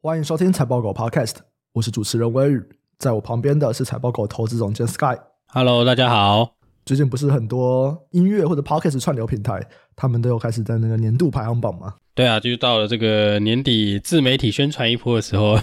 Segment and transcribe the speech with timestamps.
[0.00, 1.34] 欢迎收听财报狗 Podcast，
[1.72, 2.62] 我是主持人威宇，
[2.98, 5.18] 在我旁边的是财报狗投资总监 Sky。
[5.48, 6.52] Hello，大家好。
[6.86, 9.60] 最近不是很多音乐或者 Podcast 串流平台，
[9.96, 11.96] 他们都有开始在那个年度排行榜吗？
[12.14, 15.58] 对啊，就是到了这个年底自媒体宣传一波的时候。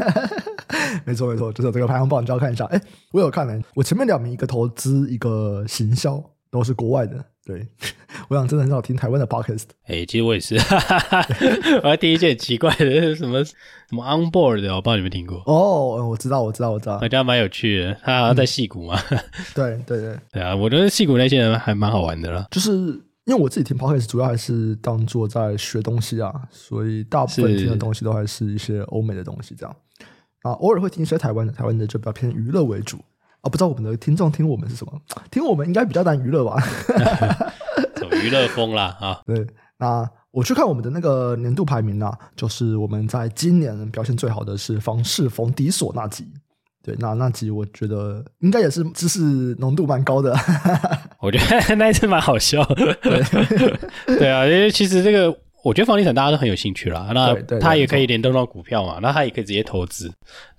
[1.06, 2.66] 没错没错，就是这个排行榜，你就要看一下。
[2.66, 2.78] 哎，
[3.12, 7.24] 我有看呢，我前面两名一个投资，一个行销，都是国外的。
[7.46, 7.64] 对，
[8.28, 9.66] 我想真的很少听台湾的 podcast。
[9.84, 11.26] 哎、欸，其实我也是，哈哈哈，
[11.84, 13.54] 我还听一些很奇怪的，什么什
[13.92, 15.40] 么 on board 的，我不知道你们听过。
[15.46, 17.96] 哦，我知道，我知道，我知道，好像蛮有趣的。
[18.02, 18.98] 他好像在戏谷嘛。
[19.10, 19.18] 嗯、
[19.54, 22.48] 对对对对啊，我觉得戏谷那些人还蛮好玩的啦。
[22.50, 29.76] 就是因为我自己听 podcast 主要还是当做在学东西啊，所以大部分听的东西都还是一些欧美的东西这样。
[30.42, 32.98] 啊，偶尔会听一些台湾的，台湾的就比较偏娱乐为主。
[33.46, 34.92] 啊，不知道我们的听众听我们是什么？
[35.30, 36.60] 听我们应该比较难娱乐吧？
[37.94, 39.20] 走娱乐风啦啊！
[39.24, 39.46] 对，
[39.78, 46.26] 那我去看我们的那个年度排名啊，就是我们在今年表现最好的是房世逢迪索那集。
[46.82, 49.20] 对，那那集我觉得应该也是知识
[49.58, 50.36] 浓度蛮高的。
[51.20, 52.94] 我觉得那一次蛮好笑的。
[53.02, 53.22] 对，
[54.18, 55.36] 对啊，因为其实这个。
[55.66, 60.08] 我觉得房地产大家都很有兴趣啦，那它也可以联动到股票嘛，那它也可以直接投资，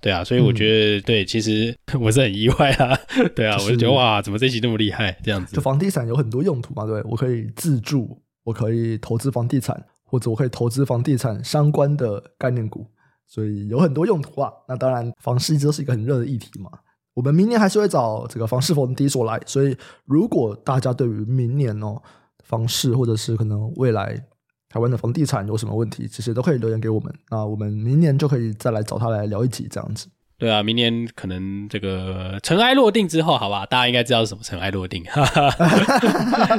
[0.02, 2.94] 对啊，所以我觉得、嗯、对，其实 我是很意外啊，
[3.34, 5.56] 对啊，就是、我就觉得哇，怎么这期那么厉害这样子？
[5.56, 12.86] 就房地产有很多用途嘛，对，我可以自住，我可以投资房地产，或者我可以投资房地产相关的概念股，
[13.26, 14.52] 所以有很多用途啊。
[14.68, 16.70] 那当然，房市一直都是一个很热的议题嘛。
[17.14, 21.96] 我们明年还是会找这个房市逢低所来，所以如果大家对于明年哦
[22.44, 24.22] 房市或者是可能未来。
[24.68, 26.06] 台湾的房地产有什么问题？
[26.08, 30.08] 其实都可以留言给我们，那我们明年就可以再来找他来聊一集这样子。
[30.38, 35.02] 对啊，明年可能这个尘埃落定之后，好吧，大家应该知道是什么尘埃落定。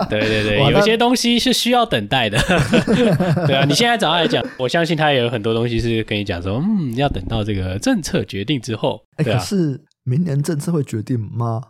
[0.10, 2.38] 对 对对，有些东西是需要等待的。
[3.48, 9.02] 对啊，你现在找他来讲，我相信他也有很多东西是跟你讲说，嗯，要等到这个政策决定之后。
[9.16, 11.62] 哎、可是明年政策会决定吗？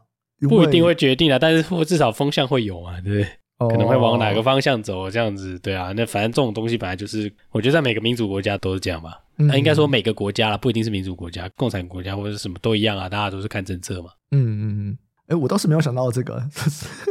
[0.47, 3.27] 不一定会决定啊，但是至少风向会有嘛，对不对？
[3.67, 9.19] 可能会往哪个方向走，这样子，对啊，那反正这种东西本来就是，我觉得在每个民主国家都是这样吧。
[9.37, 14.11] 嗯、那应该说每个国家啦，不一定是民主国家，共产国家或者什么都一样啊，大家都是看政策嘛。
[14.31, 14.97] 嗯嗯嗯，
[15.27, 16.41] 哎、欸，我倒是没有想到这个，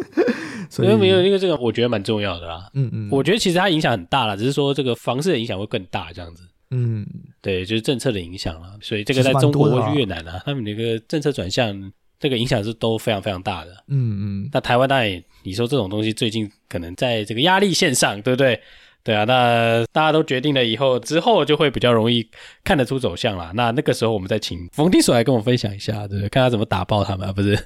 [0.70, 2.70] 所以没有因为这个我觉得蛮重要的啦。
[2.72, 6.44] 嗯嗯，我觉得其实它影响很大啦，只是说这个房市的影响会更大，这样子。
[6.70, 7.06] 嗯，
[7.42, 8.78] 对，就是政策的影响了。
[8.80, 11.92] 所以这个在中国或越南啊，他们那个政策转向。
[12.20, 14.50] 这个影响是都非常非常大的，嗯嗯。
[14.52, 18.60] 那台湾当然，你说这种东西最近可能在这个压力线上，对不对？
[19.04, 22.28] 对啊，那大家都决定了以后，之后就会比较容易
[22.62, 23.52] 看得出走向啦。
[23.54, 26.28] 那那个时候，我们再请冯迪所来跟我分享一下，对不对？
[26.28, 27.56] 看他怎么打爆他们，不是？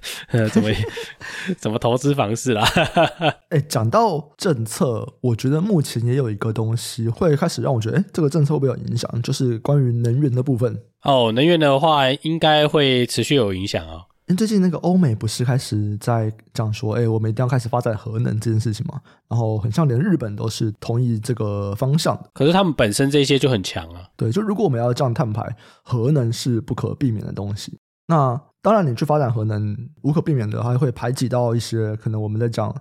[0.53, 0.69] 怎么
[1.59, 2.65] 怎么投资房市啦？
[3.49, 9.11] 哎，讲到政策，我觉得目前也有一个东西会开始让我觉得，哎，这个政策会不会有影响？
[9.23, 10.81] 就是关于能源的部分。
[11.03, 14.05] 哦，能源的话，应该会持续有影响啊、哦。
[14.27, 19.01] 因为最近那个欧美不是开始在讲说，哎，我们一定要开始发展核能这件事情嘛？
[19.29, 22.31] 然后很像连日本都是同意这个方向的。
[22.33, 24.07] 可是他们本身这些就很强啊。
[24.17, 27.77] 对，就如果我们要降碳排，核能是不可避免的东西。
[28.07, 32.75] 那当然，你去发展核能，无可避免的，还会排挤到一些可能我们在讲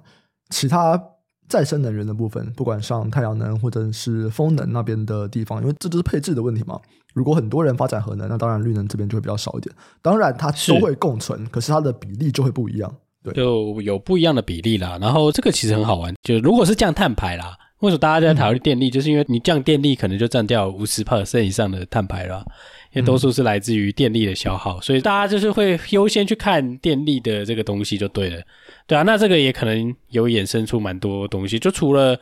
[0.50, 1.02] 其他
[1.52, 6.80] 再生能源的部分，不管上太阳能或者是风能那边的地方，因为这就是配置的问题嘛。
[7.14, 9.76] 如果很多人发展核能，那当然绿能这边就会比较少一点。
[10.02, 12.96] 当然它都会共存，是可是它的比例就会不一样。
[13.22, 14.98] 对，就有不一样的比例啦。
[15.02, 18.90] 然后这个其实很好玩，就如果是降碳排啦，为什么大家在讨论电力？
[18.90, 22.44] 嗯、就是因为你降电力可能就占掉五十 percent 以上的碳排了，
[22.94, 28.42] 因为多数是来自于电力的消耗，嗯、所以大家就是会优先去看电力的这个东西就对了。
[28.88, 32.18] 对啊，那这个也可能有衍生出蛮多东西，就除了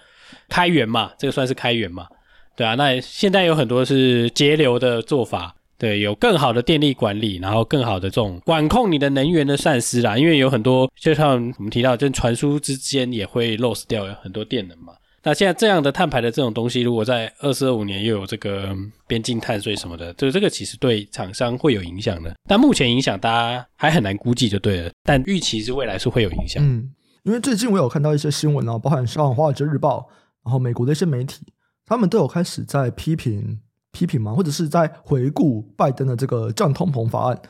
[0.48, 2.08] 开源嘛，这个算是开源嘛。
[2.56, 10.18] 对啊，那现在有很多是节流的做法，对，有更好的电力管理，然后更好的这种管控你的能源的散失啦。
[10.18, 14.94] 因为有很多，就像我们提到，就传输之间也会 loss 掉很多电能嘛。
[15.24, 18.76] 那现在这样的碳排的这种东西，如果在二四二五年又有这个
[19.08, 22.34] 边境碳税什么的，就这个其实对厂商会有影响的。
[22.48, 26.64] 但目前影响大家还很难估计就对了，但预期是未来是会有影响。
[26.66, 26.92] 嗯，
[27.24, 30.00] 因为最近我有看到一些新闻啊，包含像《华尔街日报》，
[30.44, 31.46] 然后美国的一些媒体。
[31.86, 33.60] 他们都有开始在批评
[33.92, 34.32] 批评嘛？
[34.32, 37.42] 或者是在回顾拜登的这个降通膨法案？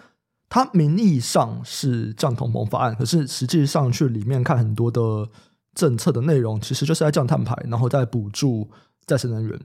[0.48, 5.28] 他名义上是降通膨法案，可是实际上去里面看很多的
[5.80, 8.70] 政策的内容，其实就是在降碳排，然后再补助
[9.06, 9.58] 再生能源。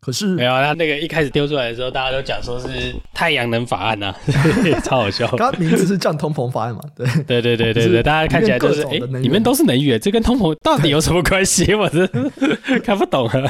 [0.00, 4.16] 可是没有，他那个一开始丢出来的时候，大家都讲说是太阳能法案呐、啊，
[4.82, 5.26] 超好笑。
[5.36, 6.80] 它名字是降通膨法案嘛？
[6.96, 11.74] 对对对对对对，大家看起来就是哎，里面都是能源，这跟通膨到底有什么关系？
[11.76, 12.06] 我是
[12.82, 13.42] 看不懂啊。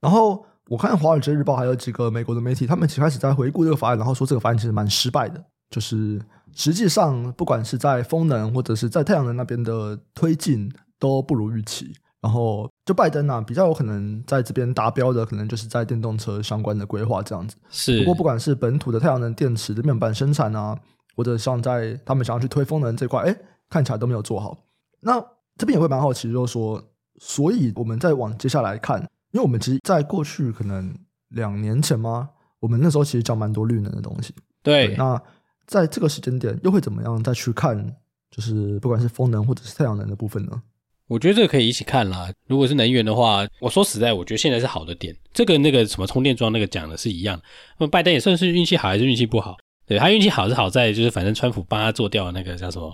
[0.00, 5.40] 然后我看《华尔街日报》还有几个美国的媒体，他们其实开始在回顾这个法案，然后说这个法案其实蛮失败的，
[5.70, 6.20] 就是
[6.56, 10.68] 实际上不管是在风能或者是在太阳能那边的推进
[11.02, 11.92] 都不如预期。
[12.20, 17.56] 然后就拜登啊，比较有可能在这边达标的，可能就是在电动车相关的规划这样子。
[17.68, 20.78] 是，不过不管是本土的太阳能电池的面板生产啊，
[21.16, 23.36] 或者像在他们想要去推风能这块，哎，
[23.68, 24.56] 看起来都没有做好。
[25.00, 25.20] 那
[25.58, 26.80] 这边也会蛮好奇，就是说，
[27.18, 29.00] 所以我们再往接下来看，
[29.32, 30.96] 因为我们其实在过去可能
[31.30, 34.32] 两年前吗，我们那时候其实讲蛮多绿能的东西。
[34.62, 35.20] 对，对，那
[35.66, 37.84] 在这个时间点又会怎么样再去看，
[38.30, 40.62] 就是不管是风能或者是太阳能的部分呢？
[41.12, 42.32] 我觉得这个可以一起看啦。
[42.46, 45.14] 如果是能源的话，我说实在，我觉得现在是好的点。
[45.34, 47.38] 这个那个什么充电桩那个讲的是一样。
[47.78, 49.58] 那么拜登也算是运气好还是运气不好？
[49.86, 52.90] 对，他运气好是好在就是反正川普帮他做掉那个叫什么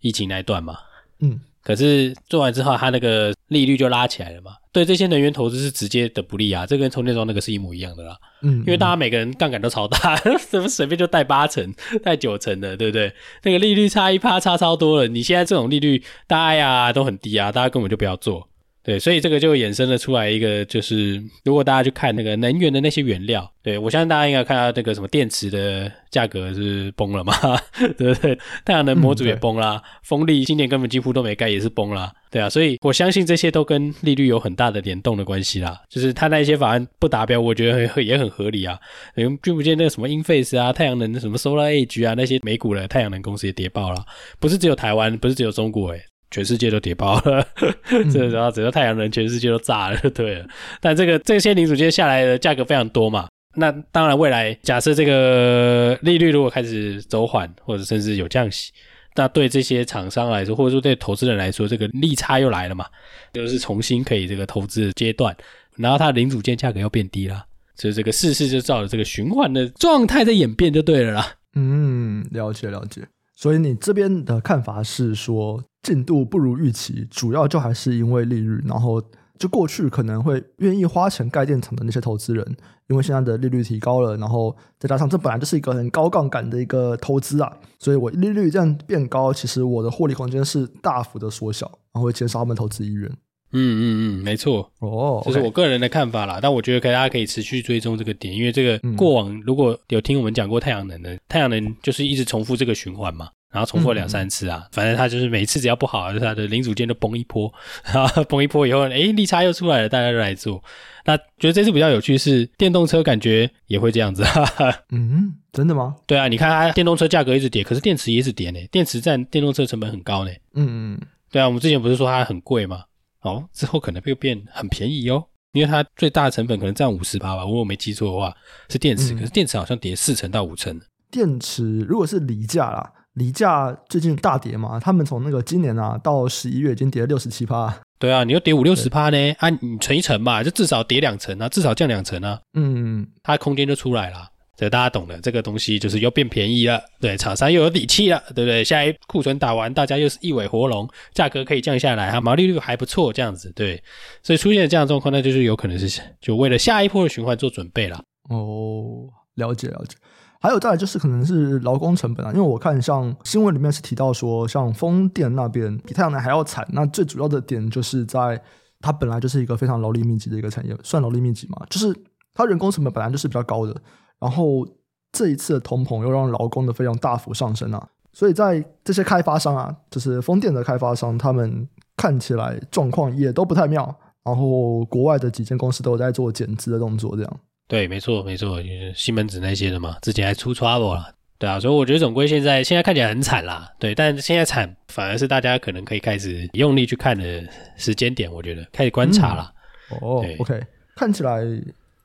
[0.00, 0.78] 疫情那一段嘛。
[1.20, 1.38] 嗯。
[1.68, 4.52] 可是做完之后，它那个利率就拉起来了嘛。
[4.72, 6.64] 对这些能源投资是直接的不利啊。
[6.64, 8.16] 这跟充电桩那个是一模一样的啦。
[8.40, 10.16] 嗯，因为大家每个人杠杆都超大，
[10.48, 11.70] 怎 么随便就贷八成、
[12.02, 13.12] 贷九成的，对不对？
[13.42, 15.08] 那个利率差一趴差超多了。
[15.08, 18.47] 你现在这种利率，大家呀都很低啊，大家根本就不要做。
[18.88, 27.34] 对，所以这个就衍生了出来一个，就是如果大家去看那个能源的那些原料，对，我相信大家应该看到那个什么电池的价格是崩了嘛，
[27.98, 28.38] 对不对？
[28.64, 35.78] 太阳能模组也崩啦，风力今年根本几乎都没盖，也是崩啦，对啊，所以我相信这些都跟利率有很大的联动的关系啦。
[35.90, 38.78] 就是他那些法案不达标，我觉得很也很合理啊。
[39.14, 44.02] 你们记不见得那个什么 Enphase 啊，太阳能的什么 Solar Edge 啊，那些美股的太阳能公司也跌爆了，
[44.40, 47.46] 不是只有台湾，不是只有中国诶、欸全世界都跌爆了，
[48.12, 50.46] 这然后整个太阳能全世界都炸了，就 对了。
[50.80, 58.72] 但这个这些零组件下来的价格非常多嘛，那当然未来假设这个利率如果开始走缓，或者甚至有降息，
[59.16, 62.86] 那对这些厂商来说，或者说对投资人来说，这个利差又来了嘛，
[63.32, 65.34] 就是重新可以这个投资的阶段，
[65.76, 67.44] 然后它零组件价格又变低了，
[67.76, 71.34] 所以这个事事就照着这个循环的状态在演变就对了啦。
[71.54, 73.02] 嗯，了解了解。
[73.38, 78.60] 所以你这边的看法是说，进度不如预期，主要就还是因为利率。
[78.66, 79.00] 然后
[79.38, 82.44] 就过去可能会愿意花钱盖电厂的那些投资人，
[82.88, 93.08] 因为现在的利率提高了，然后再加上这本来就是一个很高杠杆的一个投资啊，所以我利率这样变高，其实我的获利空间是大幅的缩小，然后会减少他们投资意愿。
[93.52, 96.38] 嗯嗯嗯，没错哦，这是我个人的看法啦。
[96.40, 107.52] 但我觉得可以，大家可以持续追踪这个点，因为这个过往如果有听我们讲过太阳能的，太阳能就是一直重复这个循环嘛，然后重复两三次啊，反正它就是每次只要不好，就是它的零组件都崩一波，
[107.92, 110.62] 然后崩一波以后，哎，利差又出来了，大家就来做。
[111.06, 114.22] 那觉得这次比较有趣是电动车，感觉也会这样子。
[114.24, 114.70] 哈哈。
[114.90, 115.96] 嗯，真的吗？
[116.06, 118.60] 对啊，你看它电动车价格一直跌，可是电池也一直跌呢。
[118.70, 120.30] 电池占电动车成本很高呢。
[120.52, 122.82] 嗯嗯，对啊，我们之前不是说它很贵吗？
[123.28, 125.22] 哦，之后可能会变很便宜哦，
[125.52, 128.34] 因为它最大的成本可能占五十趴吧，如果我没记错的话
[128.68, 130.80] 是电池，嗯、可是电池好像跌四成到五成。
[131.10, 137.74] 电池如果是锂价啦，锂价最近大跌嘛，他们从那个今年啊到十一月已经跌了六十七趴。
[137.98, 144.28] 对啊，你又跌五六十趴呢，啊，你存一层嘛，就至少跌两层啊，至少降两层啊，嗯，它的空间就出来了。
[144.58, 148.64] 这大家懂的，这个东西就是又变便宜了，对，厂商又有底气了，对不对？
[148.64, 153.80] 下一库存打完，大家又是一尾活龙，价格可以降下来，哈，毛利率还不错，这样子，对，
[154.20, 158.02] 所以出现这样的状况，那就是有可能是就为了下一波的循环做准备了。
[158.30, 159.96] 哦，了解了解。
[160.40, 168.40] 还有再来就是可能是劳工成本啊，因为我看像新闻里面是提到说，像风电那边比太阳能还要惨，那最主要的点就是在
[168.80, 171.94] 它本来就是一个非常劳力密集的一个产业，算劳力密集嘛，就是
[172.34, 173.80] 它人工成本本来就是比较高的。
[174.20, 174.66] 然后
[175.12, 183.94] 这一次的通膨又让劳工的费用大幅上升啊，所以在这些开发商啊，就是风电的开发商，他们看起来状况也都不太妙。
[184.24, 187.40] 然后国外的几间公司都有在做减资的动作，这样。
[187.66, 197.42] 对，没错，没错，就是西门子那些的嘛，之前还出 trouble 了，对啊，所以我觉得总归现在现在看起来很惨啦，对，但现在惨反而是大家可能可以开始用力去看的
[197.76, 199.50] 时间点，我觉得开始观察了。
[199.92, 200.62] 嗯、哦，OK，
[200.94, 201.42] 看起来。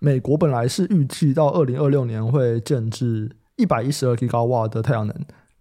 [0.03, 5.15] 美国本来是预计到二零二六年会建制一百一十二吉瓦的太阳能，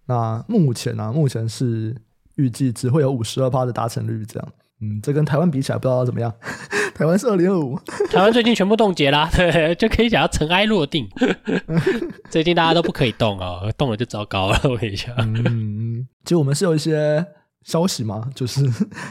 [0.07, 1.95] 那目前呢、啊，目前是
[2.35, 4.49] 预计只会有五十二趴的达成率，这样，
[4.81, 6.29] 嗯，这跟台湾比起来不知道怎么样。
[6.93, 7.79] 台湾是二零二五，
[8.11, 11.07] 台湾最近全部冻结啦， 对，就可以讲要尘埃落定。
[12.29, 14.59] 最近大家都不可以动哦，动了就糟糕了。
[14.65, 17.25] 我跟你讲，嗯，其实我们是有一些
[17.63, 18.61] 消息嘛，就是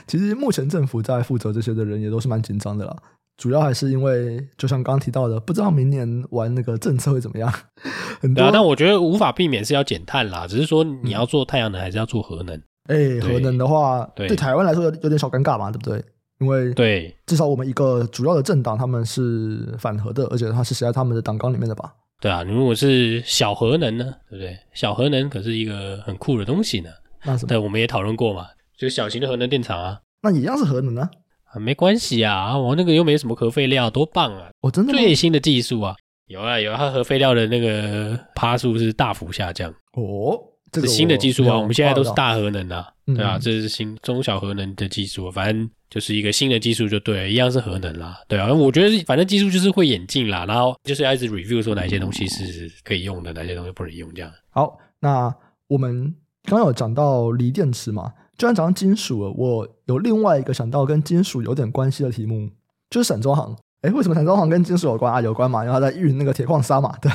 [0.07, 2.95] 其实目前政府在负责这些的人也都是蛮紧张的啦。
[3.37, 7.53] 主要还是因为，就像刚刚提到的，不知道明年玩那个政策会怎么样。
[8.21, 10.47] 很多，对啊，但我觉得无法避免是要减碳啦。
[10.47, 12.57] 只是说你要做太阳能，还是要做核能？
[12.89, 16.05] 哎、嗯，核能的话，对，对台湾来说有有点小尴尬嘛，对不对？
[16.41, 21.93] 因为对，至少我们一个主要的政党他们是反核的，而且它是写在他们的党纲里面的吧？
[22.21, 24.57] 对啊，你如果是小核能呢，对不对？
[24.75, 26.91] 小核能可是一个很酷的东西呢。
[27.25, 27.49] 那什么？
[27.49, 28.47] 对，我们也讨论过嘛，
[28.77, 30.01] 就是小型的核能电厂啊。
[30.23, 31.09] 那一样是核能啊？
[31.53, 34.51] 啊，没关系啊，我那个又没什么核废料，多棒啊！
[34.63, 35.95] 哦，真的最新的技术啊，
[36.27, 40.39] 有啊有啊，它核废料的那个趴数是大幅下降哦。
[40.71, 54.33] 这是新的技术啊，我们现在都是大核能啊，嗯、对啊，这是新中小核能的技术，反正就是一个新的技术就对了，一样是核能啦，对啊，我觉得反正技术就是会演进啦，然后就是要一直 review 说哪些东西是可以用的，哪些东西不能用这样。
[54.49, 55.31] 好，那
[55.69, 56.05] 我们
[56.45, 62.49] 刚刚有讲到锂电池嘛，既然讲到金属了，我有另外一个想到跟金属有点关系的题目，
[62.91, 63.57] 就是散装行。
[63.83, 65.21] 哎，为什么散装行跟金属有关啊？
[65.21, 67.11] 有关嘛，因为它在运那个铁矿砂嘛， 对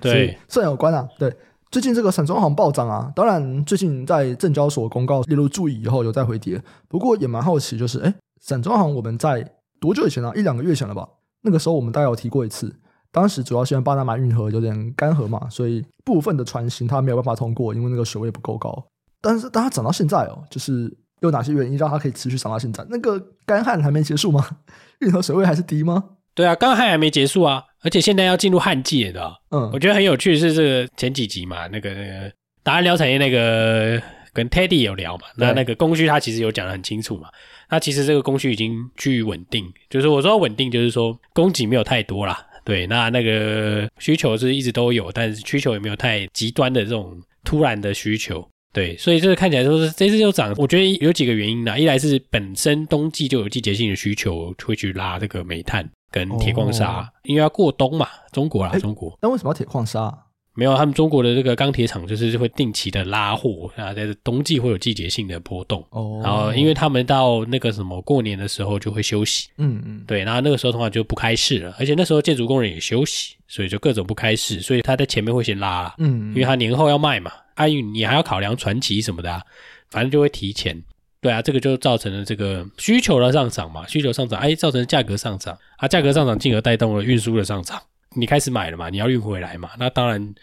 [0.00, 1.34] 对，算有关啊，对。
[1.70, 10.32] 最近这个散装行暴涨啊，当然最近在证交所公告列入注意以后有再回跌，不过也蛮好奇，就是哎，散装行我们在多久以前啊？
[10.34, 11.06] 一两个月前了吧？
[11.42, 12.74] 那个时候我们大概有提过一次，
[13.12, 18.82] 当时主要是因为巴拿马运河有点干涸嘛，所以部分的船型它没有办法通过，因为那个水位不够高。
[19.20, 22.84] 但是当它涨到现在哦，就是有哪些原因让它可以持续涨到现在？
[22.88, 24.46] 那个干旱还没结束吗？
[25.00, 26.02] 运河水位还是低吗？
[26.34, 27.64] 对啊，干旱还没结束啊。
[27.82, 32.32] 而且现在要进入旱季了，嗯，我觉得很有趣的是这个前几集嘛，那个那个
[32.64, 37.28] 达人聊产业那个跟 Teddy 有聊嘛，那那个供需他其实有讲的很清楚嘛，
[37.70, 48.44] 那其实这个供需已经趋于稳定，就是我说稳定就是说供给没有太多啦，对，那那个需求是一直都有，但是需求也没有太极端的这种突然的需求，
[48.78, 55.88] 对，所以这个看起来说是这次就涨，我觉得有几个原因啦，一来是本身冬季就有季节性的需求会去拉这个煤炭。
[56.10, 59.14] 跟铁矿砂，哦、因为要过冬嘛，中国啦，中国。
[59.20, 60.10] 那为什么要铁矿砂？
[60.54, 65.84] 没有，他们中国的这个钢铁厂就是会定期的拉货，啊，在冬季会有季节性的波动。
[65.90, 66.18] 哦。
[66.24, 69.50] 然后，因为他们到那个什么过年的时候就会休息。
[69.58, 70.02] 嗯嗯。
[70.06, 75.94] 对，然后那个时候的话就不开市了，而且那时候建筑工人也休息，所以就各种不开市，所以他在前面会先拉。
[75.98, 76.30] 嗯。
[76.30, 79.42] 因为他年后要卖嘛，啊，你还要考量传奇什么的，啊，
[79.90, 80.82] 反正就会提前。
[81.20, 87.82] 对啊，这个就造成了这个需求的上涨嘛，需求上涨，哎，造成价格上涨，啊，价格上涨进而带动了运输的上涨。
[88.14, 90.34] 你开始买了嘛，你要运回来嘛，那当然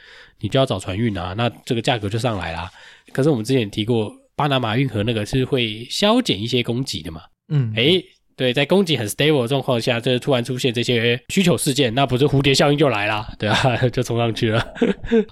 [0.41, 2.69] 你就要找船运啊，那这个价格就上来啦。
[3.13, 8.03] 可是我们之前提过，巴拿马运河那个是会削减一些供给的嘛，嗯，哎，
[8.35, 14.73] 对，在供给很 stable 的状况下，这突然出现这些需求事件，那不是蝴蝶效应就来啦，对啊， 就冲上去了。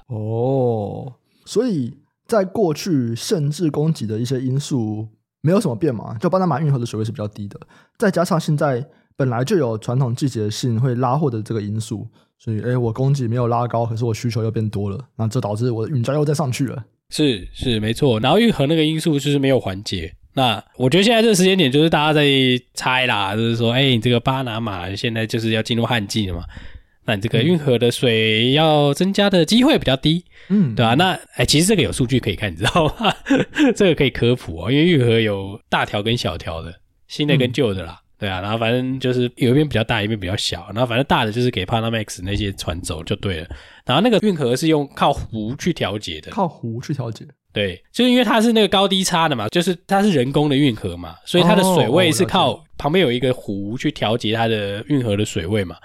[0.08, 1.14] 哦，
[1.46, 1.94] 所以
[2.26, 5.08] 在过去限制供给的一些因素。
[5.46, 7.60] 没有什么变嘛，就巴拿马运河的水位是比较低的，
[7.98, 8.82] 再加上现在
[9.18, 12.08] 本来就有传统季节性会拉货的这个因素，
[12.40, 16.86] 所以诶我供给没有拉高，可是我需求又变多了，那这导致我的运价又再上去了。
[17.10, 20.16] 是是没错，然后运河那个因素就是没有缓解。
[20.36, 22.26] 那我觉得现在这个时间点就是大家在
[22.74, 26.46] 猜啦，就是说，诶你这个巴拿马现在就是要进入旱季了嘛。
[27.06, 30.96] 那你这个运河的水要增加的机会比较低，嗯，对吧、啊？
[30.96, 33.14] 那哎，其实这个有数据可以看，你知道吗？
[33.76, 36.74] 这个可以科普哦，因为运河有大条跟小条的，
[37.08, 38.40] 新的跟旧的啦，嗯、对啊。
[38.40, 40.66] 然后反正就是有一边比较大，一边比较小。
[40.68, 43.48] 然后反正大的就是给 Panamax 那些船走就对了。
[43.86, 47.26] 然后那个运河是用靠湖去调节的，靠湖去调节。
[47.52, 55.76] 对，就是因为它是那个高低差的嘛，就是它是人工的运河嘛，所以它的水位是靠旁边有一个湖去调节它的运河的水位嘛。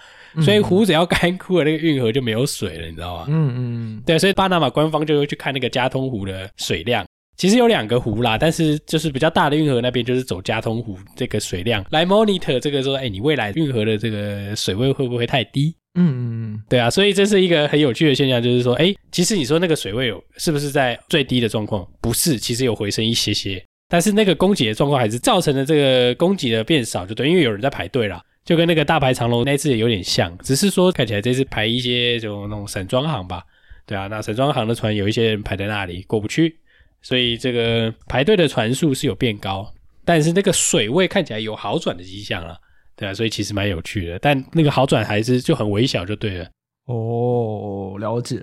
[0.43, 3.27] 所以湖只要干枯了，那个运河就没有水了，你知道吗？
[3.29, 7.05] 嗯嗯，对，所以巴拿马官方就会去看那个加通湖的水量。
[7.37, 15.73] 其实有两个湖啦，但是就是比较大的运河那边就是走加通湖这个水量来 monitor 这个说，哎，你未来运河的这个水位会不会太低？
[15.95, 16.21] 嗯嗯
[16.55, 21.87] 嗯，对啊，所以这是一个很有趣的现象，就是说，哎，其实你说那个水位有是不是在最低的状况？
[22.01, 28.21] 不是，其实有回升一些些，但是那个供给的状况还是造成了这个供给的变少，就对，因为有人在排队啦。
[28.49, 33.45] 就跟那个大排长龙那次也有点像，只是说看起来这次排一些就那种散装行吧，
[33.85, 36.57] 对啊，那散装行的船有一些人排在那里过不去，
[37.03, 39.71] 所以这个排队的船数是有变高，
[40.03, 42.59] 但是那个水位看起来有好转的迹象了，
[42.97, 46.49] 对啊，所以其实蛮有趣的，但那个好转还是就很微小就对了。
[46.87, 48.43] 哦，了解。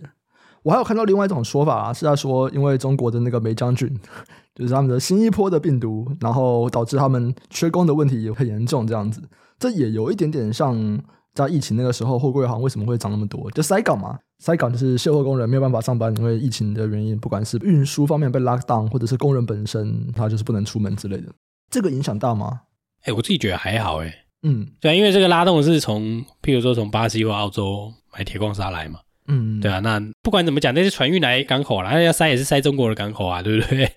[0.61, 3.91] 我还有看到另外一种说法，是在说因为中国的那个梅将军，
[4.53, 9.19] 就是他们的新一波的病毒，然后导致他们缺工的问题也很严重，这样子。
[9.59, 11.01] 这也有一点点像
[11.33, 13.49] 在疫情那个时候，货柜行为什么会涨那么多？
[13.51, 21.27] 就塞港嘛，塞港就是卸货工人没有办法上班，因为疫情的原因，不管是运输方面被 lock down，或者是工人本身他就是不能出门之类的。
[21.69, 22.61] 这个影响大吗？
[23.01, 28.99] 哎、欸，我自己觉得还好，哎，嗯，对，因为这个拉动是从，譬如说从巴西或澳洲买铁矿砂来嘛。
[29.27, 33.91] 嗯，对啊，那不管怎么讲，那些船运来港口啦，那要塞也是塞中国的港口啊，对不对？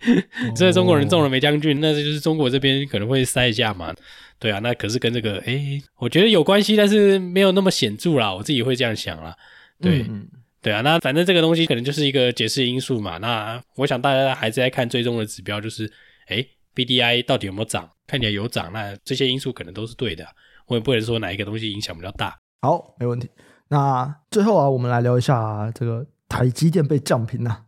[0.56, 3.94] 这、 哦、中国人中了霉将军，那这就是中国这边可能会塞一下嘛。
[4.38, 8.32] 对啊，那可是跟这个，哎，我觉得有关系，但是没有那么显著啦。
[8.32, 9.36] 我自己会这样想啦。
[9.80, 10.28] 对，嗯、
[10.62, 13.18] 对啊，那反正这个东西可能就是一个解释因素嘛。
[13.18, 15.92] 那我想大家还是在看最终的指标，就是，
[16.28, 17.90] 哎，BDI 到底有没有涨？
[18.06, 20.24] 看起来有涨，那这些因素可能都是对的。
[20.66, 22.38] 我也不能说哪一个东西影响比较大。
[22.62, 23.28] 好，没问题。
[23.68, 27.64] 那最后啊，我们来聊一下这个台积电被降评啊，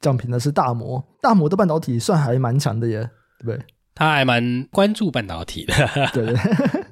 [0.00, 3.10] 降频的是大摩，大摩的半导体算还蛮强的耶，
[3.40, 3.66] 对不对？
[3.94, 5.74] 他还蛮关注半导体的，
[6.12, 6.36] 对对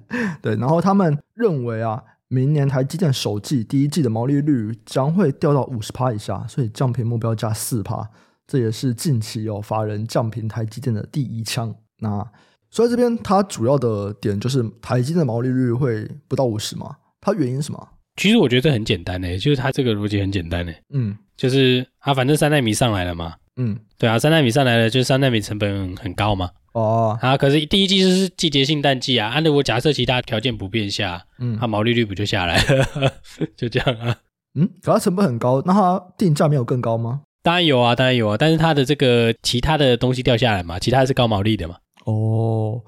[0.43, 0.57] 对。
[0.57, 8.09] 然后他们认为啊，明年台积电首季第一季的毛利率将会掉到五十趴以下，所以降频目标价四趴，
[8.47, 11.75] 这也是近期有法人降频台积电的第一枪。
[11.99, 12.27] 那
[12.71, 16.97] 所以这边它主要的点就是台积电的毛利率会不到五十嘛？
[17.21, 17.89] 它原因是什么？
[18.17, 26.51] 其实我觉得这很简单诶，就是它这个逻辑很简单诶，嗯，就是啊，反正三纳米上来了嘛，嗯，对啊，三纳米上来了，就是三纳米成本很高嘛。
[26.73, 33.13] 哦，啊，可是第一季就是季节性淡季啊，按照我假设其他条件不变下，嗯，它毛利率不就下来了？
[33.57, 34.17] 就这样啊，
[34.55, 37.23] 嗯，可它成本很高，那它定价没有更高吗？
[37.43, 41.77] 当然有啊，当然有啊，但是它的这个其他的东西掉下来嘛，其他是高毛利的嘛。
[42.05, 42.81] 哦，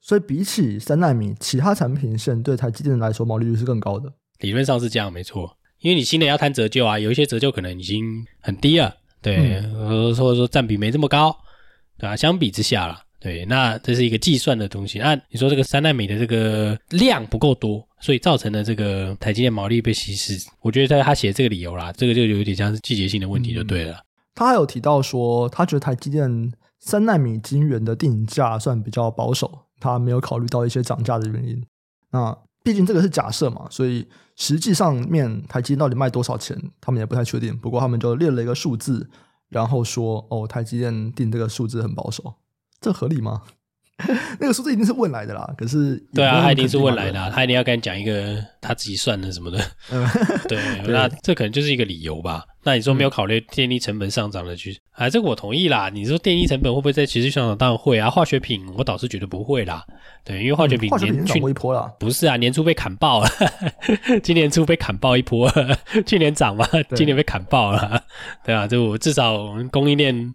[0.00, 4.12] 所以比起三纳米，其他产品线对台积电来说毛利率是更高的。
[4.40, 11.36] 理论上是这样，没错，因为你新的要谈折旧啊，有一些折旧可能已经很低了，对，嗯、或者说占比没这么高，
[11.98, 12.16] 对吧、啊？
[12.16, 13.02] 相比之下啦。
[13.20, 15.00] 对，那这是一个计算的东西。
[15.00, 20.38] 那你说这个三奈米的这个量不够多，所以造成的这个台积电毛利被稀释。
[20.60, 24.00] 我觉得他他写这个理由啦，这个就有点像是季节性的问题，就对了、
[24.34, 31.60] 他还有提到说，他觉得台积电三奈米晶圆的定价算比较保守，他没有考虑到一些涨价的原因。
[32.12, 34.06] 那毕竟这个是假设嘛，所以
[34.36, 37.56] 实际上面台积电到底卖多少钱，他们也不太确定。
[37.58, 39.10] 不过他们就列了一个数字，
[39.48, 42.32] 然后说哦，台积电定这个数字很保守。
[42.80, 43.42] 这合理吗？
[44.38, 45.52] 那个数字一定是问来的啦。
[45.58, 49.58] 可是对啊，他一定是问来的、啊，他一定要跟你讲一个他自己算的什么的。
[50.48, 50.56] 对，
[50.86, 52.44] 那这可能就是一个理由吧。
[52.62, 55.10] 那你说没有考虑电力成本上涨的趋势、嗯、啊？
[55.10, 55.90] 这个我同意啦。
[55.92, 57.58] 你说电力成本会不会在持续上涨？
[57.58, 58.08] 当然会啊。
[58.08, 59.84] 化学品我倒是觉得不会啦。
[60.24, 61.92] 对，因为化学品年涨过一波了。
[61.98, 63.28] 不是啊，年初被砍爆了，
[64.22, 65.50] 今年初被砍爆一波。
[66.06, 68.00] 去年涨嘛，今年被砍爆了。
[68.44, 70.32] 对啊，就至少我们供应链。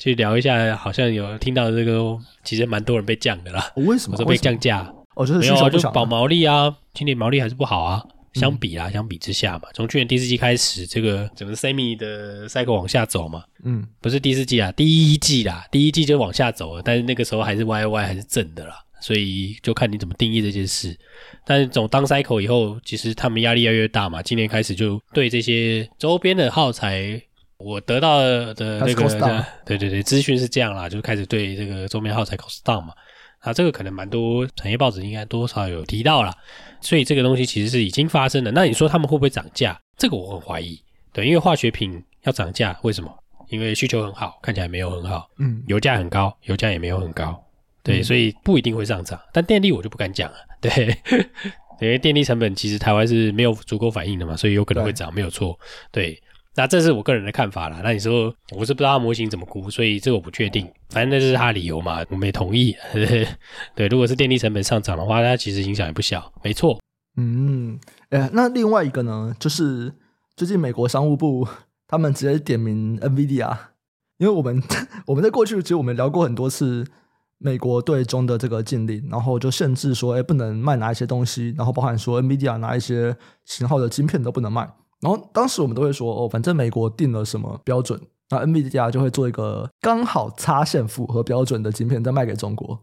[0.00, 3.70] 去聊一下，好像有听到这个，其实蛮多人被降的啦。
[3.76, 4.16] 为什么？
[4.16, 4.90] 说被降价？
[5.14, 6.74] 哦，就是没有啊，就保毛利啊。
[6.94, 13.44] 今年毛利还是不好啊，相比啦，嗯、相比之下嘛，从去年第四季开始，这个整个 semi 的 cycle 往下走嘛。
[13.62, 20.98] 嗯，不是第四季啊，第一季啦，第一季就往下走了，但是那个时候还是 Y Y 还是正的啦，所以就看你怎么定义这件事。
[21.44, 24.22] 但是总当 cycle 以后，其实他们压力越来越大嘛。
[24.22, 27.20] 今年开始就对这些周边的耗材。
[27.60, 32.94] 我得到的那个，对对对，资讯是这样啦，就开始对这个桌面耗材 cost down 嘛，
[33.40, 36.34] 啊，这个可能蛮多产业报纸应该多少有提到啦，
[36.80, 38.50] 所以这个东西其实是已经发生的。
[38.50, 39.78] 那你说他们会不会涨价？
[39.98, 43.14] 这个我很怀疑，对，因为化学品要涨价，为什么？
[43.50, 47.38] 因为需求很好，看起来没有很好，嗯，油价很高，油价也没有很高，
[47.82, 49.20] 对，所以不一定会上涨。
[49.34, 50.96] 但电力我就不敢讲了，对，
[51.78, 55.58] 因为电力成本其实台湾是没有足够反应的嘛，所以有可能会涨，没有错，
[55.92, 56.18] 对。
[56.56, 57.80] 那这是我个人的看法啦。
[57.82, 60.66] 那你说，我是不知道他模型怎么估，所以这个我不确定。
[60.88, 62.76] 反正那就是他的理由嘛，我们也同意。
[63.74, 66.78] 对，如果是电力成本上涨的话，它其实影响也不小，没错。
[67.16, 67.78] 嗯，
[68.10, 69.92] 哎，那另外一个呢，就是
[70.36, 71.46] 最近美国商务部
[71.86, 73.56] 他们直接点名 NVIDIA，
[74.18, 74.62] 因为我们
[75.06, 76.84] 我们在过去其实我们聊过很多次
[77.38, 84.68] 美国对中的这个禁令，然后就限制说，哎，不能卖哪一些东西，然后包含说 NVIDIA 哪一些型号的晶片都不能卖。
[85.00, 92.78] 然后当时我们都会说哦，反正美国定了什么标准，那 NVIDIA 就会做一个刚好擦线符合标准的晶片再卖给中国。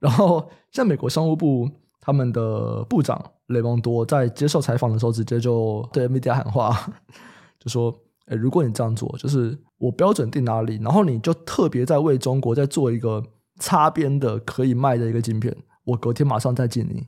[0.00, 1.70] 然后像美国商务部
[2.00, 6.92] 他们的部长雷蒙多在接受采访的时候，直接就对 NVIDIA 喊话，
[7.60, 7.94] 就说
[8.26, 13.22] ：“诶，如果你这样做，就是我标准定哪里，然后你就特别在为中国再做一个
[13.60, 17.06] 擦边的可以卖的一个晶片，我隔天马上再进你。”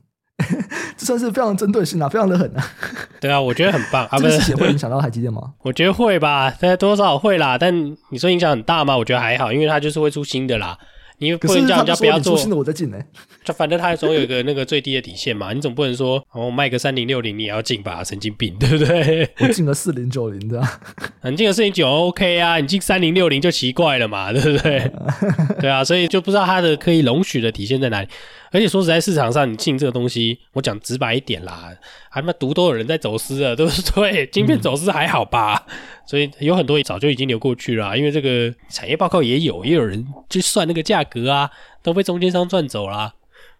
[1.05, 2.63] 算是非常针对性啊，非常的狠啊！
[3.21, 4.05] 对啊，我觉得很棒。
[4.07, 5.41] 啊， 不是，这个事情会影响到台积电吗？
[5.61, 7.57] 我觉得会吧，大概多少会啦。
[7.57, 8.97] 但你说影响很大吗？
[8.97, 10.77] 我觉得还好，因为它就是会出新的啦。
[11.17, 12.97] 你不能叫人家不要做，新的我再进呢。
[13.43, 18.03] 就反正他总有一个那个最低的底线嘛，你总不能说哦卖个三零六零你也要进吧？
[18.03, 19.29] 神经病，对不对？
[19.39, 20.67] 我进个四零九零这样，
[21.23, 24.91] 你进个四零九 OK 啊，你进三零六零就奇怪了嘛，对不对？
[25.61, 28.07] 对啊，所以就不知道他的可以容许的底线在哪里。
[28.51, 31.75] 而且说实在，市场上你进这个东西，我讲直白一点啦，
[32.09, 34.25] 还他妈毒都有人在走私啊，对不对？
[34.27, 35.61] 晶片走私还好吧？
[35.67, 35.73] 嗯、
[36.05, 41.49] 所以有很多也早就已经流过去了，因为这个产业报告也有，也有人去算那个价格啊，
[41.81, 43.15] 都被中间商赚走了。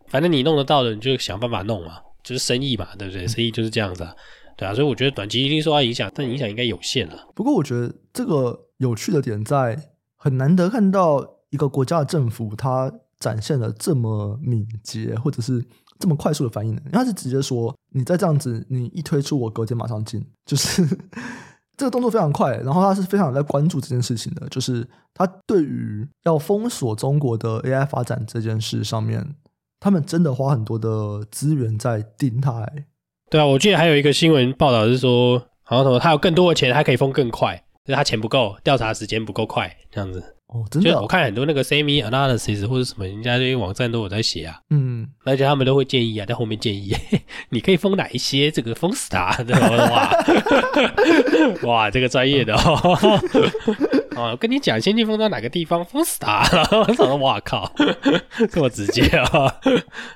[0.07, 3.27] 反正你弄得到的，你就想办法弄嘛，就是生意嘛，对不对？
[3.27, 4.15] 生意就是这样子啊，
[4.55, 7.27] 对啊，所以我觉得短期一定受到影响，但影响应该有限了。
[7.33, 9.77] 不过我觉得这个有趣的点在，
[10.15, 15.65] 很难得看到一个国家的政府，它展现了这么敏捷，或者是
[15.97, 20.85] 这么快速的反应，因为他是直接说，你再这样子，你一推出，我隔天马上进，就是。
[21.77, 29.35] 这个动作非常快，然后他是非常在关注这件事情的，就是他对于要封锁中国的 AI 发展这件事上面，
[29.79, 32.65] 他们真的花很多的资源在盯他。
[33.29, 40.34] 对啊，我记得还有一个新闻报道是说，好像什么他有更多的钱，他可以封更快，就是他钱不够，调查时间不够快，这样子。
[40.55, 44.57] 哦，真的、哦，我看很多那个 semi analysis 或者什么，人家这些网站都有在写啊。
[44.69, 46.95] 嗯，而且他们都会建议啊，在后面建议，
[47.49, 49.69] 你可以封哪一些，这个封死他，对吧？
[49.91, 52.79] 哇， 哇，这个专业的哦。
[54.15, 56.41] 哦，我跟你讲，先去封到哪个地方，封死他。
[56.71, 57.69] 我操，哇靠，
[58.49, 59.53] 这么直接啊、哦？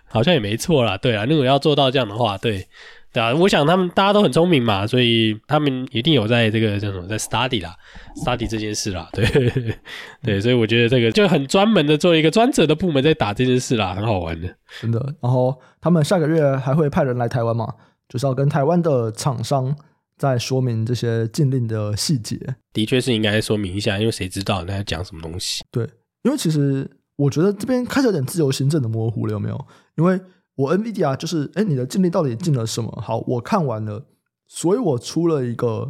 [0.08, 0.98] 好像也没错啦。
[0.98, 2.66] 对啊，如果要做到这样的话，对。
[3.12, 7.76] 对啊，我想他们大家都很聪明嘛，所以他们一定有在这个叫什么，在 study 啦
[8.24, 9.26] ，study 这件事啦，对
[10.22, 14.48] 对，所以我觉得这个就很专门的做一个专责的部门在打这件事啦，很好玩的，
[14.80, 15.00] 真的。
[15.22, 17.74] 然后他们下个月还会派人来台湾嘛，
[18.08, 19.76] 就是要跟台湾的厂商
[20.18, 22.38] 再说明这些禁令的细节。
[22.74, 25.64] 的确是应该说明一下，因为谁知道那要讲什么东西？
[25.72, 25.84] 对，
[26.22, 29.68] 因为其实我觉得这边开始有点自由行政的模糊了，有没有？
[29.98, 30.20] 因为
[30.60, 32.92] 我 NVIDIA 就是，哎，你的禁令到底禁了什么？
[33.02, 34.06] 好，我看完了，
[34.46, 35.90] 所以我出了一个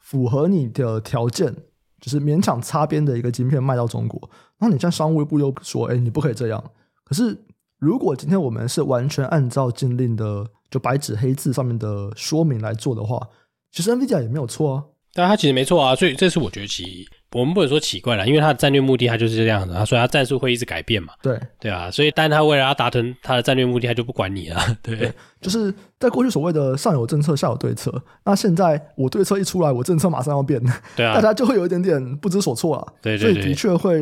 [0.00, 1.54] 符合你的条件，
[2.00, 4.20] 就是勉强擦边的一个晶片卖到中国。
[4.58, 6.72] 然后你像商务部又说，哎，你不可以这样。
[7.04, 7.44] 可是
[7.78, 13.24] 如果今天我们是完全按照禁令的，就白纸黑字上面的说明来做的话，
[13.70, 14.84] 其实 NVIDIA 也没有错啊。
[15.14, 17.06] 但他其实没错啊，所以这是我觉得其。
[17.32, 21.12] 我们不能说奇怪了，因为他的战略目的他就是这样子，所以他战术会一直改变嘛。
[21.22, 24.60] 对对啊，所以但他为了要达成他的战略目的，他就不管你了。
[24.82, 27.92] 对，对，就是在过去所谓的上有政策下有对策，
[28.24, 30.58] 那现在我对策一出来，我政策马上要变，
[30.96, 32.94] 对啊， 大家就会有一点点不知所措了。
[33.02, 34.00] 对，对，对，所以的确会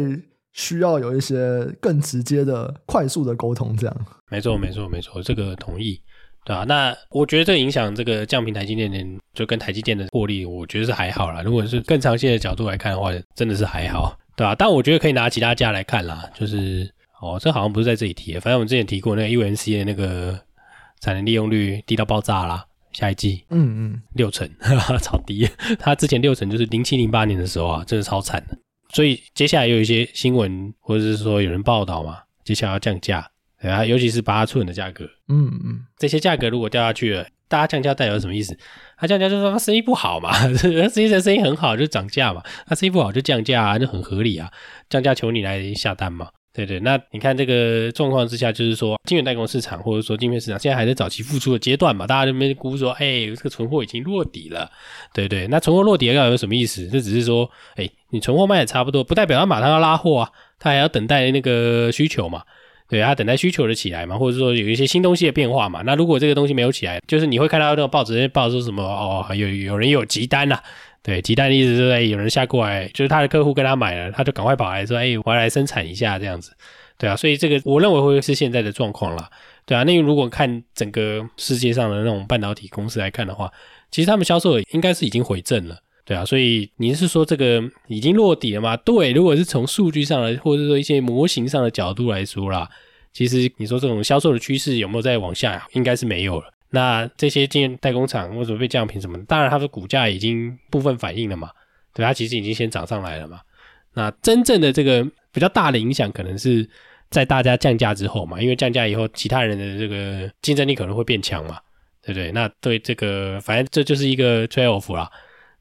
[0.53, 3.97] 需要有一些更直接的、快速的沟通，这样。
[4.31, 6.01] 没错，没错，没错，这个同意。
[6.46, 9.04] 对啊，那我觉得这影响这个降频台积电的，
[9.35, 11.42] 就跟台积电的获利，我觉得是还好啦。
[11.42, 16.88] 如果是更长线的角度来看的话，真的是还好，对啊，但我觉得可以拿其他家来看啦，就是
[17.20, 20.38] 哦，这好像不是在这里提，反正我们之前提过那个 UNC 的那个
[21.00, 24.48] 产能利用率低到爆炸啦，下一季，嗯嗯，六成，
[25.02, 25.50] 超低。
[25.80, 28.56] 他之前六成就是零七零八年的时候啊，真的超惨的。
[28.90, 33.28] 所以接下来有一些新闻或者是说有人报道嘛，接下来要降价。
[33.61, 38.57] 对啊，尤其是八寸的价格，嗯嗯，这些价格如果掉下去了，大家降价代表什么意思？
[38.99, 44.51] 他降价就是说他生意不好嘛，实际上生意很好就涨价嘛，他生意不好就降价啊，就很合理啊，
[44.90, 46.79] 降价求你来下单嘛，对对。
[46.81, 54.71] 那你看这个状况之下，就是说晶圆代工市场或者说晶片市场现在还在早期复苏的阶段嘛，大家就没估说，哎，这个存货已经落底了，
[55.14, 55.47] 对对。
[55.49, 56.87] 那存货落底要有什么意思？
[56.88, 62.42] 这只是说，哎，你存货卖的差不多，不代表他马上要拉货啊，他还要等待那个需求嘛。
[62.88, 65.83] 对，他等待需求的起来嘛，或者说有一些新东西的变化嘛。
[65.85, 70.62] 那如果这个东西没有起来，就是你会看到那个报纸那报说什么哦，有有人有急单呐、啊。
[71.03, 76.53] 对，急单的意思就是、哎、有人下过来，就是他的客户跟他买了，他就赶快跑来说，哎，我要来生产一下这样子。
[76.99, 79.31] 对啊，所以这个我认为会是现在的状况啦。
[79.64, 83.53] 对啊，那如果看整个世界上的那种半导体公司来看的话，
[83.90, 85.77] 其实他们销售应该是已经回正了。
[86.07, 88.77] 对啊，所以你是说这个已经落底了吗？
[88.77, 92.71] 对，如果是从数据上来，或者说一些模型上的角度来说啦，
[93.12, 95.66] 其实你说这种销售的趋势有没有在往下？
[95.73, 96.47] 应该是没有了。
[96.71, 99.25] 那这些晶代工厂为什么被降频什么的？
[99.25, 101.51] 当然，它的股价已经部分反映了嘛。
[101.92, 103.40] 对，它其实已经先涨上来了嘛。
[103.95, 106.69] 那真正的这个比较大的影响，可能是
[107.11, 111.59] 在大家降价之后嘛，因为降价以后，其他人的这个竞争力可能会变强嘛，
[112.01, 112.31] 对不对？
[112.31, 115.11] 那对这个，反正这就是一个 trade off 啦。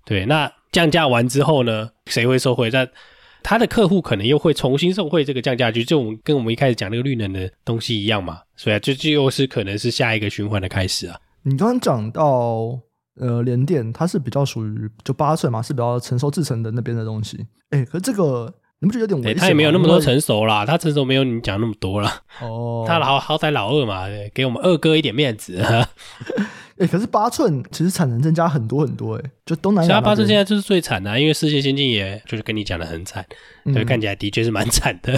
[0.05, 2.69] 对，那降价完之后呢，谁会受惠？
[2.69, 2.87] 那
[3.41, 8.39] 他的客户可能又会重新受惠这个降价，就就我们跟我们一开始讲那个绿能的东西一样嘛。
[8.55, 11.19] 所以啊，这就又是可能是下一个循环的开始啊。
[11.43, 12.79] 你刚刚讲到
[13.19, 17.45] 呃联电，它是比较属于就八寸嘛，是比较成熟制成的那边的东西。
[17.69, 19.37] 哎，可是这个你不觉得有点危险？
[19.37, 22.21] 他也没有那么多成熟啦，他成熟没有你讲那么多啦。
[22.41, 25.63] 哦， 他好好歹老二嘛，给我们二哥一点面子。
[26.77, 30.01] 哎、欸，可是八寸其实产能增加很多很多，哎，就东南亚。
[30.01, 33.25] 八寸现在就是最惨的，啊，因为世界先进也就是跟你讲的很惨，
[33.63, 35.17] 嗯，对，看起来的确是蛮惨的。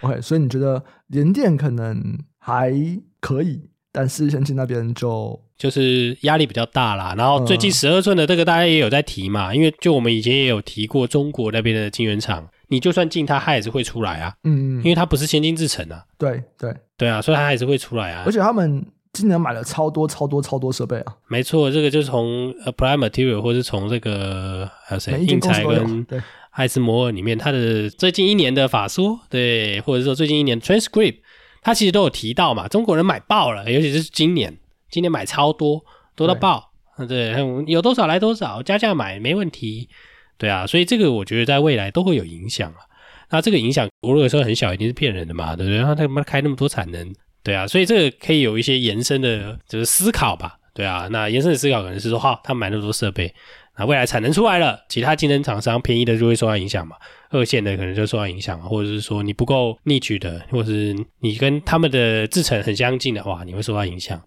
[0.00, 2.72] OK，所以你觉得联电可能还
[3.20, 7.14] 可以，但世界先进那边就就是压力比较大啦。
[7.16, 14.34] 然后最近十二寸的这个大家也有在提嘛，嗯，因为就我们以前也有提过中国那边的晶圆厂，你就算进它，它也是会出来啊。
[14.42, 16.04] 嗯，因为它不是先进制程啊。
[16.18, 18.24] 对对对啊，所以它还是会出来啊。
[18.26, 21.16] 而且他们今年买了超多超多超多设备啊。
[21.28, 26.06] 没错，这个就是从 Applied Material 或是从这个还有谁，应材跟
[26.50, 31.18] 艾斯摩尔里面，它的最近一年的法说，对，或者说最近一年 Transcript，
[31.62, 32.66] 它其实都有提到嘛。
[32.66, 34.58] 中国人买爆了，尤其是今年，
[34.90, 35.84] 今年买超多，
[36.16, 36.72] 多到爆。
[36.96, 39.88] 对，对，有多少来多少，加价买没问题。
[40.36, 42.78] 对啊，所以这个我觉得在未来都会有影响啊。
[43.30, 45.78] 那这个影响，我如果说很小，一定是骗人的嘛，对不对？
[45.78, 47.14] 然后他妈开那么多产能，
[47.48, 51.08] 对啊，所以这个可以有一些延伸的，就是思考吧，对啊。
[51.10, 53.34] 那延伸的思考可能是说，哈，他买那么多设备，
[53.78, 56.94] 那未来产能出来了，其他竞争厂商便宜的就会受到影响嘛，
[57.30, 64.22] 二线的可能就受到影响，或者是说你不够 niche 的，或者是你跟他们的制程很相近的话，你会受到影响。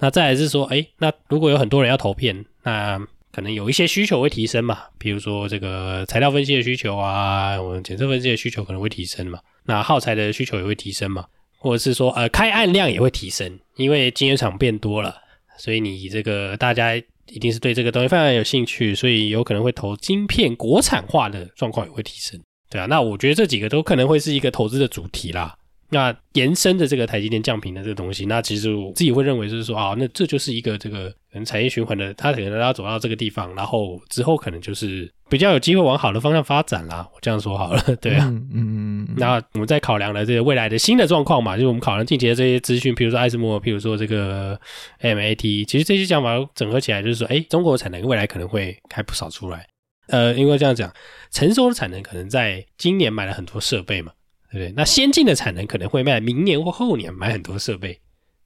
[0.00, 11.24] 那再来是说，哎，那如果有很多人要投片，那可能有一些需求会提升嘛，比如说这个材料分析的需求啊，我们检测分析的需求可能会提升嘛，那耗材的需求也会提升嘛，
[11.64, 15.16] 或者是说呃开案量也会提升，因为晶圆厂变多了，
[15.56, 25.56] 所以你这个大家一定是对这个东西非常有兴趣，所以有可能会投晶片国产化的状况也会提升，对啊，那我觉得这几个都可能会是一个投资的主题啦。
[25.94, 37.08] 那延伸的这个台积电降频的这个东西，那其实我自己会认为就是说啊，那这就是一个这个可能产业循环的，它可能要走到这个地方，然后之后可能就是比较有机会往好的方向发展啦。
[37.14, 39.14] 我这样说好了， 对啊，嗯嗯嗯。
[39.16, 44.58] 那我们在考量了这个未来的新的状况嘛，就是我们考量近期的这些资讯，比如说艾斯摩尔，譬如说这个
[45.00, 49.64] MAT，其实这些讲法整合起来就是说，哎，中国的产能未来可能会开不少出来。
[50.08, 50.92] 呃，因为这样讲，
[51.30, 54.12] 成熟的产能可能在今年买了很多设备嘛。
[54.54, 57.98] 对，那先进的产能可能会在明年或后年买很多设备，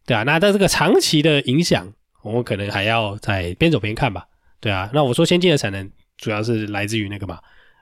[0.06, 1.92] 对啊，那在这个长期的影响，
[2.22, 4.24] 我们可能还要再边走边看吧。
[4.58, 7.38] 对啊，那我说先进的产能主要是来自于那个嘛，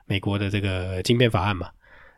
[0.07, 1.69] 美国的这个晶片法案嘛。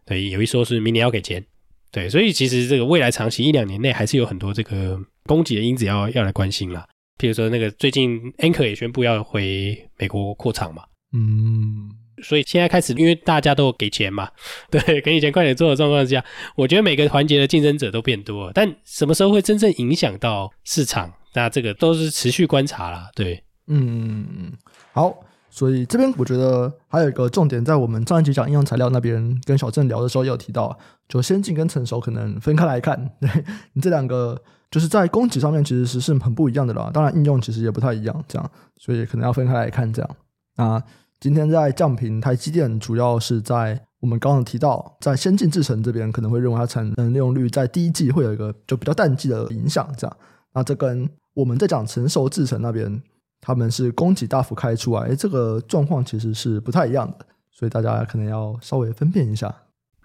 [0.03, 1.45] 对，有一说是明年要给钱。
[1.91, 6.87] 对，所以其实这个未来长期一两年内还是有很多这个供给的因子要要来关心啦。
[7.19, 10.83] 譬如说那个最近 Anchor 也宣布要回美国扩厂嘛。
[11.13, 11.98] 嗯。
[12.21, 14.29] 所以现在开始，因为大家都给钱嘛，
[14.69, 16.23] 对，给你钱快点做的状况下，
[16.55, 18.51] 我觉得每个环节的竞争者都变多了。
[18.53, 21.13] 但什么时候会真正影响到市场？
[21.35, 23.09] 那这个都是持续观察啦。
[23.15, 24.53] 对，嗯嗯，
[24.93, 25.25] 好。
[25.51, 30.77] 所以这边我觉得还有一个重点，在我们上一集讲应用材料那边跟小郑聊的时候也有提到，
[31.07, 33.11] 就先进跟成熟可能分开来看。
[33.19, 33.27] 对，
[33.73, 36.91] 你这两个就是在供给上面其实是是很不一样的啦。
[36.93, 40.15] 当然应用其实也不太一样，这样，所以可能要分开来看这样。
[40.55, 40.81] 啊。
[41.19, 50.17] 今天在降频，台积电主要是在我们刚刚提到，在先进制程这边可能会认为它产能利用率在第一季会有一个就比较淡季的影响，这样。
[50.53, 53.01] 那这跟我们在讲成熟制程那边，
[53.41, 59.53] 他们是供给大幅开出来，这个状况其实是不太一样的，所以大家可能要稍微分辨一下。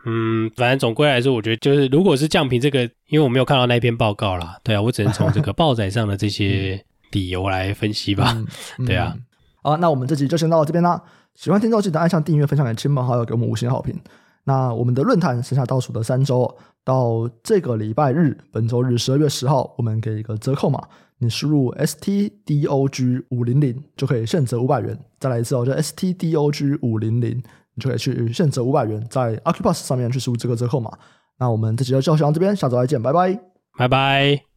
[0.05, 8.37] 嗯，反正总归来说，我觉得就是如果是降频这个，因为我没有看到那篇报告啦，对啊，我只能从这个报载上的这些理由来分析吧，
[8.81, 9.16] 嗯、对啊。
[9.64, 11.03] 好，那我们这集就先到这边啦。
[11.35, 13.98] 喜欢听众记得按下订阅、分享给亲朋好友，给我们五星好评。
[14.44, 24.98] 那我们的论坛剩下倒数的三周，到这个礼拜日，本周日十二月十号，我们给一个折扣码，你输入 S T D O G 五零零就可以现折五百元。
[25.18, 27.42] 再来一次哦，就 S T D O G 五零零，
[27.74, 30.90] 你就可以去现折五百元，在 Acupass 上面去输入这个折扣码。
[31.38, 33.40] 那我们这集就先到这边，下周再见，拜拜，
[33.79, 34.44] 拜拜。